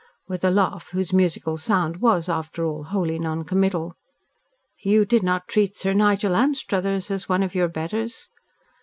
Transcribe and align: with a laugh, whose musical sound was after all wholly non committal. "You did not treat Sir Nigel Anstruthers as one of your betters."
with 0.27 0.43
a 0.43 0.49
laugh, 0.49 0.89
whose 0.93 1.13
musical 1.13 1.57
sound 1.57 1.97
was 1.97 2.27
after 2.27 2.65
all 2.65 2.85
wholly 2.85 3.19
non 3.19 3.43
committal. 3.43 3.93
"You 4.79 5.05
did 5.05 5.21
not 5.21 5.47
treat 5.47 5.75
Sir 5.77 5.93
Nigel 5.93 6.35
Anstruthers 6.35 7.11
as 7.11 7.29
one 7.29 7.43
of 7.43 7.53
your 7.53 7.67
betters." 7.67 8.27